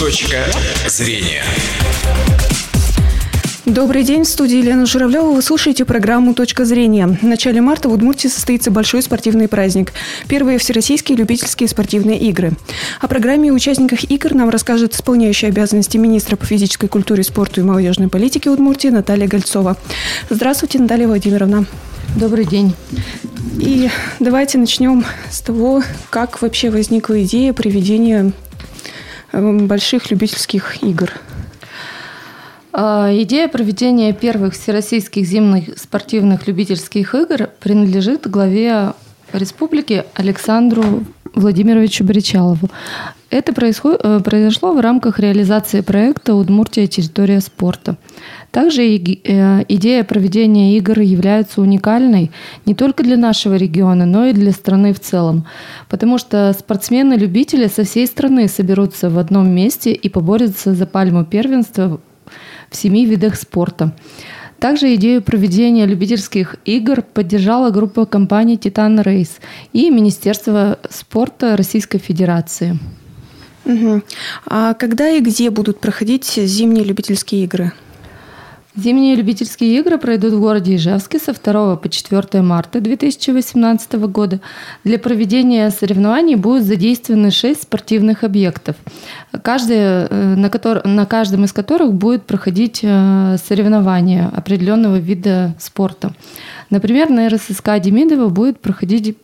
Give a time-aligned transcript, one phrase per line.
[0.00, 0.46] Точка
[0.88, 1.42] зрения.
[3.66, 5.32] Добрый день, в студии Елена Журавлева.
[5.32, 7.06] Вы слушаете программу «Точка зрения».
[7.06, 9.92] В начале марта в Удмуртии состоится большой спортивный праздник.
[10.26, 12.52] Первые всероссийские любительские спортивные игры.
[12.98, 17.64] О программе и участниках игр нам расскажет исполняющая обязанности министра по физической культуре, спорту и
[17.64, 19.76] молодежной политике Удмуртии Наталья Гольцова.
[20.30, 21.66] Здравствуйте, Наталья Владимировна.
[22.16, 22.74] Добрый день.
[23.58, 28.32] И давайте начнем с того, как вообще возникла идея проведения
[29.32, 31.10] больших любительских игр.
[32.72, 38.92] А, идея проведения первых всероссийских зимних спортивных любительских игр принадлежит главе
[39.32, 42.68] республики Александру Владимировичу Бричалову.
[43.30, 46.86] Это э, произошло в рамках реализации проекта «Удмуртия.
[46.86, 47.96] Территория спорта».
[48.50, 52.32] Также э, идея проведения игр является уникальной
[52.66, 55.46] не только для нашего региона, но и для страны в целом,
[55.88, 62.00] потому что спортсмены-любители со всей страны соберутся в одном месте и поборются за пальму первенства
[62.68, 63.92] в семи видах спорта.
[64.60, 69.38] Также идею проведения любительских игр поддержала группа компаний «Титан Рейс»
[69.72, 72.78] и Министерство спорта Российской Федерации.
[73.64, 74.02] Угу.
[74.46, 77.72] А когда и где будут проходить зимние любительские игры?
[78.76, 84.40] Зимние любительские игры пройдут в городе Ижевске со 2 по 4 марта 2018 года.
[84.84, 88.76] Для проведения соревнований будут задействованы 6 спортивных объектов,
[89.42, 96.14] каждый, э, на, котор, на каждом из которых будет проходить э, соревнования определенного вида спорта.
[96.70, 99.16] Например, на РССК Демидова будет проходить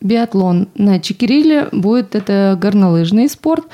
[0.00, 0.68] биатлон.
[0.74, 3.64] На Чекириле будет это горнолыжный спорт.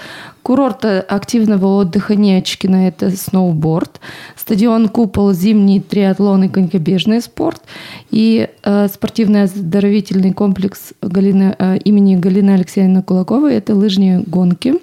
[0.42, 3.98] Курорт активного отдыха Нечкина– это сноуборд.
[4.36, 7.62] Стадион «Купол»– зимний триатлон и конькобежный спорт.
[8.10, 14.74] И э, спортивно-оздоровительный комплекс Галины, э, имени Галины Алексеевны Кулаковой– это лыжные гонки.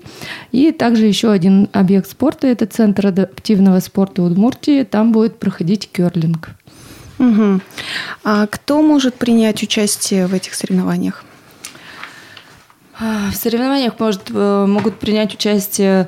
[0.51, 4.83] И также еще один объект спорта– это Центр адаптивного спорта Удмуртии.
[4.83, 6.49] Там будет проходить керлинг.
[7.19, 7.61] Угу.
[8.23, 11.23] А кто может принять участие в этих соревнованиях?
[13.01, 16.07] В соревнованиях может, э, могут принять участие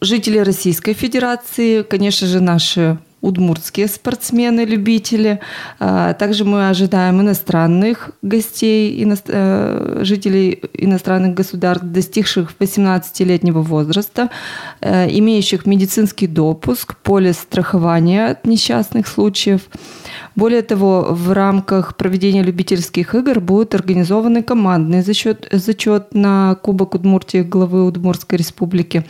[0.00, 5.40] жители Российской Федерации, конечно же, наши удмуртские спортсмены, любители.
[5.80, 9.06] А, также мы ожидаем иностранных гостей.
[9.28, 14.28] Э, жителей иностранных государств, достигших 18-летнего возраста,
[14.80, 19.62] э, имеющих медицинский допуск, полис страхования от несчастных случаев.
[20.36, 27.42] Более того, в рамках проведения любительских игр будет организован командный зачет, зачет на Кубок Удмуртии
[27.42, 29.04] главы Удмуртской республики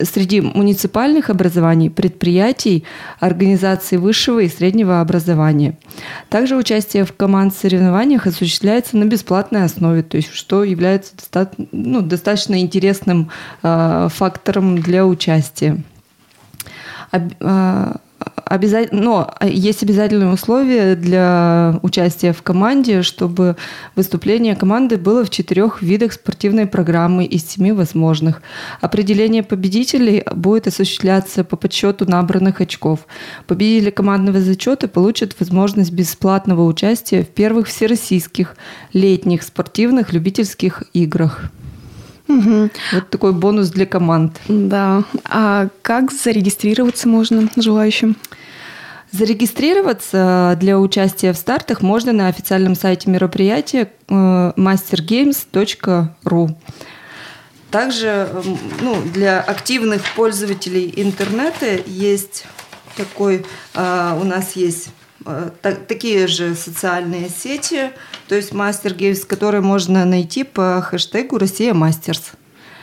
[0.00, 2.84] среди муниципальных образований, предприятий,
[3.20, 5.78] организаций высшего и среднего образования.
[6.28, 12.00] Также участие в команд соревнованиях осуществляется на бесплатной основе, то есть что является достаточно, ну,
[12.00, 13.30] достаточно интересным
[13.62, 15.82] э, фактором для участия.
[18.24, 23.56] Об, обязательно, но есть обязательные условия для участия в команде, чтобы
[23.96, 28.42] выступление команды было в четырех видах спортивной программы из семи возможных.
[28.80, 33.06] Определение победителей будет осуществляться по подсчету набранных очков.
[33.46, 38.56] Победители командного зачета получат возможность бесплатного участия в первых всероссийских
[38.92, 41.50] летних спортивных любительских играх.
[42.32, 42.70] Угу.
[42.92, 44.40] Вот такой бонус для команд.
[44.48, 45.04] Да.
[45.24, 48.16] А как зарегистрироваться можно желающим?
[49.10, 56.56] Зарегистрироваться для участия в стартах можно на официальном сайте мероприятия э, mastergames.ru.
[57.70, 58.28] Также
[58.80, 62.46] ну, для активных пользователей интернета есть
[62.96, 63.44] такой,
[63.74, 64.88] э, у нас есть
[65.60, 67.90] такие же социальные сети,
[68.28, 72.32] то есть Мастер Геймс, которые можно найти по хэштегу «Россия Мастерс».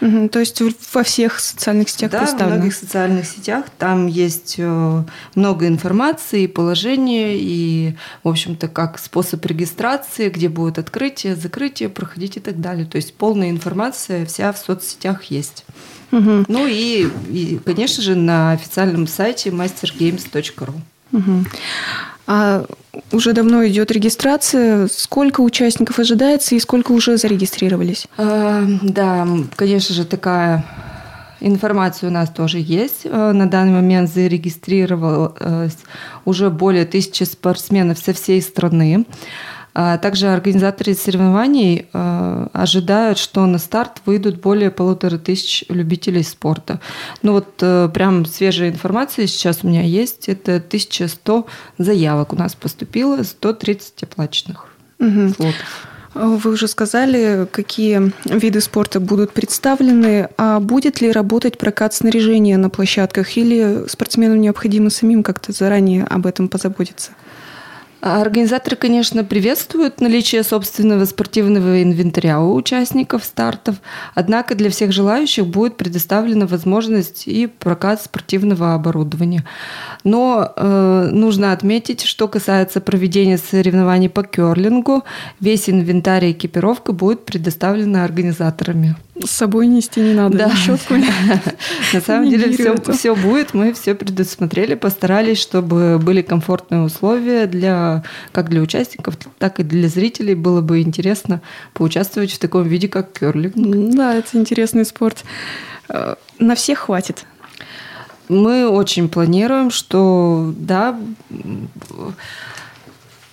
[0.02, 0.62] Угу, то есть
[0.94, 2.52] во всех социальных сетях да, представлено?
[2.52, 3.66] во многих социальных сетях.
[3.78, 5.04] Там есть э,
[5.36, 12.40] много информации, положения и, в общем-то, как способ регистрации, где будет открытие, закрытие, проходить и
[12.40, 12.86] так далее.
[12.86, 15.66] То есть полная информация вся в соцсетях есть.
[16.12, 16.46] Угу.
[16.48, 20.76] Ну и, и, конечно же, на официальном сайте mastergames.ru.
[21.12, 21.46] Угу.
[22.32, 22.64] А
[23.12, 24.88] уже давно идет регистрация.
[24.88, 28.06] Сколько участников ожидается и сколько уже зарегистрировались?
[28.18, 30.64] А, да, конечно же, такая
[31.40, 33.02] информация у нас тоже есть.
[33.06, 35.78] А, на данный момент зарегистрировалось
[36.24, 39.06] уже более тысячи спортсменов со всей страны.
[39.74, 46.80] А также организаторы соревнований э, ожидают, что на старт выйдут более полутора тысяч любителей спорта.
[47.22, 50.28] Ну вот э, прям свежая информация сейчас у меня есть.
[50.28, 51.46] Это 1100
[51.78, 54.66] заявок у нас поступило, 130 оплаченных
[55.00, 55.30] угу.
[55.30, 55.88] слотов.
[56.16, 62.70] Вы уже сказали, какие виды спорта будут представлены, а будет ли работать прокат снаряжения на
[62.70, 67.12] площадках или спортсменам необходимо самим как-то заранее об этом позаботиться?
[68.02, 73.76] А организаторы, конечно, приветствуют наличие собственного спортивного инвентаря у участников стартов,
[74.16, 79.44] однако для всех желающих будет предоставлена возможность и прокат спортивного оборудования.
[80.06, 85.04] Но э, нужно отметить, что касается проведения соревнований по керлингу,
[85.42, 88.96] весь инвентарь и экипировка будет предоставлена организаторами.
[89.24, 90.56] С собой нести не надо, да.
[90.56, 90.96] щетку.
[91.94, 98.04] На самом деле все, все будет, мы все предусмотрели, постарались, чтобы были комфортные условия для
[98.32, 100.36] как для участников, так и для зрителей.
[100.36, 101.42] Было бы интересно
[101.74, 103.54] поучаствовать в таком виде, как керлинг.
[103.56, 105.24] Да, это интересный спорт.
[105.90, 107.26] Э, на всех хватит.
[108.30, 111.00] Мы очень планируем, что да,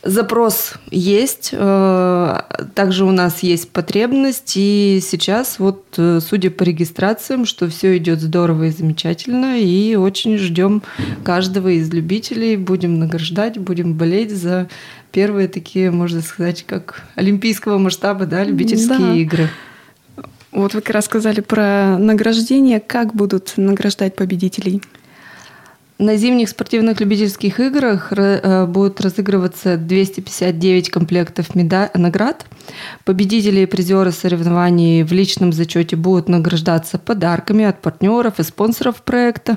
[0.06, 2.40] Запрос есть, э,
[2.74, 8.20] также у нас есть потребность, и сейчас вот, э, судя по регистрациям, что все идет
[8.20, 10.82] здорово и замечательно, и очень ждем
[11.24, 14.68] каждого из любителей, будем награждать, будем болеть за
[15.10, 19.14] первые такие, можно сказать, как олимпийского масштаба, да, любительские да.
[19.14, 19.48] игры.
[20.52, 22.80] Вот вы как раз сказали про награждение.
[22.80, 24.82] Как будут награждать победителей?
[25.98, 31.90] На зимних спортивных любительских играх э, будут разыгрываться 259 комплектов меда...
[31.94, 32.44] наград.
[33.06, 39.56] Победители и призеры соревнований в личном зачете будут награждаться подарками от партнеров и спонсоров проекта.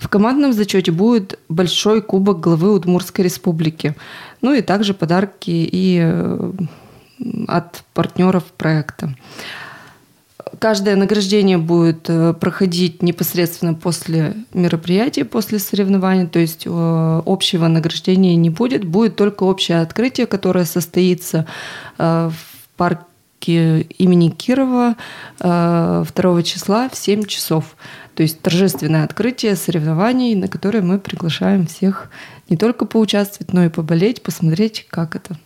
[0.00, 3.94] В командном зачете будет большой кубок главы Удмурской республики.
[4.40, 6.52] Ну и также подарки и э,
[7.46, 9.14] от партнеров проекта.
[10.58, 18.36] Каждое награждение будет э, проходить непосредственно после мероприятия, после соревнований, то есть э, общего награждения
[18.36, 21.46] не будет, будет только общее открытие, которое состоится
[21.98, 24.96] э, в парке имени Кирова
[25.38, 27.76] 2 числа в 7 часов.
[28.14, 32.10] То есть торжественное открытие соревнований, на которое мы приглашаем всех
[32.48, 35.36] не только поучаствовать, но и поболеть, посмотреть, как это.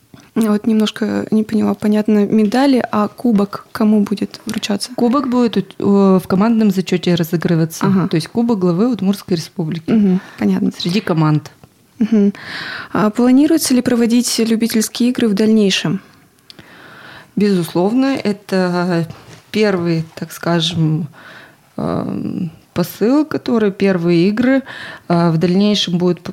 [0.47, 4.91] Вот немножко не поняла, понятно, медали, а кубок кому будет вручаться?
[4.95, 7.87] Кубок будет э, в командном зачете разыгрываться.
[7.87, 8.09] Ага.
[8.09, 9.91] То есть кубок главы Удмуртской республики.
[9.91, 10.71] Угу, понятно.
[10.77, 11.51] Среди команд.
[12.01, 12.33] Угу.
[12.93, 16.01] А планируется ли проводить любительские игры в дальнейшем?
[17.37, 19.07] Безусловно, это
[19.51, 21.09] первый, так скажем,
[21.77, 24.63] эм, посыл, который первые игры
[25.09, 26.33] э, в дальнейшем будут Э,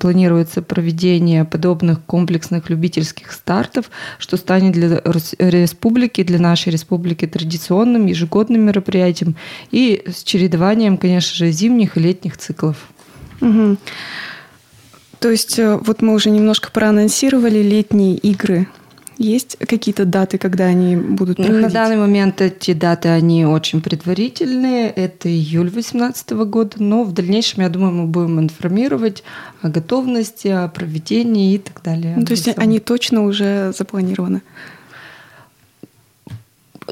[0.00, 5.02] планируется проведение подобных комплексных любительских стартов, что станет для
[5.38, 9.36] республики, для нашей республики традиционным ежегодным мероприятием
[9.70, 12.76] и с чередованием, конечно же, зимних и летних циклов.
[13.40, 13.76] Угу.
[15.20, 18.66] То есть э, вот мы уже немножко проанонсировали летние игры
[19.20, 21.62] есть какие-то даты, когда они будут проходить?
[21.62, 24.88] На данный момент эти даты, они очень предварительные.
[24.88, 29.22] Это июль 2018 года, но в дальнейшем, я думаю, мы будем информировать
[29.60, 32.14] о готовности, о проведении и так далее.
[32.16, 34.40] Ну, то есть они точно уже запланированы?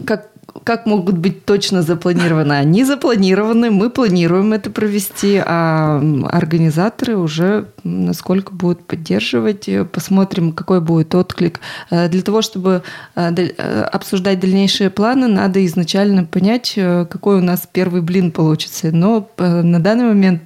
[0.05, 0.31] Как
[0.69, 2.53] как могут быть точно запланированы?
[2.53, 5.99] Они запланированы, мы планируем это провести, а
[6.31, 11.61] организаторы уже насколько будут поддерживать, посмотрим, какой будет отклик.
[11.91, 12.83] Э, для того, чтобы
[13.17, 18.91] э, э, обсуждать дальнейшие планы, надо изначально понять, какой у нас первый блин получится.
[18.93, 20.43] Но на данный момент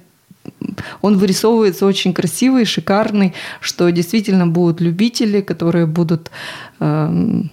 [1.01, 6.31] он вырисовывается очень красивый, шикарный, что действительно будут любители, которые будут
[6.79, 7.51] эм,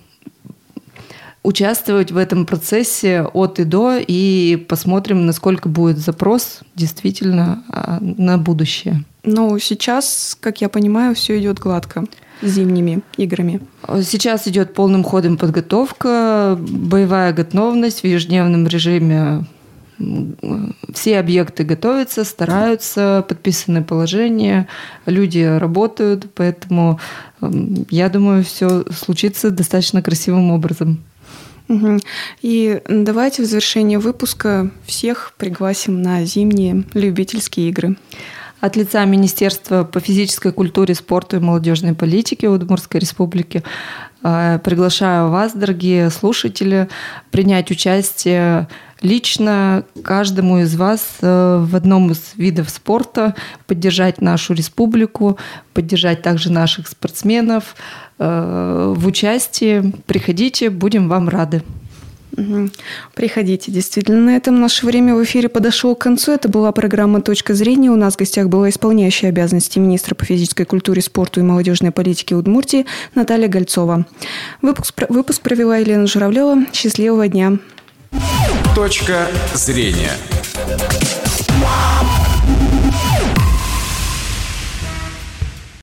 [1.43, 8.37] участвовать в этом процессе от и до и посмотрим, насколько будет запрос действительно а, на
[8.37, 9.05] будущее.
[9.25, 12.05] Но сейчас, как я понимаю, все идет гладко
[12.43, 13.61] зимними играми.
[14.03, 19.45] Сейчас идет полным ходом подготовка, боевая готовность в ежедневном режиме.
[20.95, 24.67] Все объекты готовятся, стараются, подписаны положения,
[25.05, 26.99] люди работают, поэтому
[27.91, 31.01] я думаю, все случится достаточно красивым образом.
[32.43, 37.97] И давайте в завершение выпуска всех пригласим на зимние любительские игры.
[38.61, 43.63] От лица Министерства по физической культуре, спорту и молодежной политике Удмуртской республики
[44.21, 46.89] приглашаю вас, дорогие слушатели,
[47.31, 48.69] принять участие
[49.03, 53.35] лично каждому из вас э, в одном из видов спорта,
[53.67, 55.39] поддержать нашу республику,
[55.73, 57.75] поддержать также наших спортсменов,
[58.23, 59.95] Э, в участии.
[60.05, 61.63] Приходите, будем вам рады.
[63.15, 63.71] Приходите.
[63.71, 66.33] Действительно, на этом наше время в эфире подошло к концу.
[66.33, 67.91] Это была программа «Точка зрения».
[67.91, 72.35] У нас в гостях была исполняющая обязанности министра по физической культуре, спорту и молодежной политике
[72.35, 74.07] Удмуртии Наталья Гольцова.
[74.63, 76.67] Выпуск, выпуск провела Елена Журавлева.
[76.73, 77.59] Счастливого дня.
[78.75, 80.13] Точка зрения.